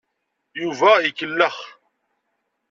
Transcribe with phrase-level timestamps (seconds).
[0.61, 1.57] Yuba ikellex.